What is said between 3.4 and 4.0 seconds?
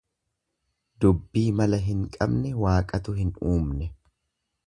uumne.